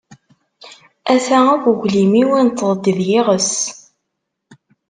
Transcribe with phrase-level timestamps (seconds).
[1.13, 3.51] Ata akk uglim-iw, inteḍ-d d iɣes.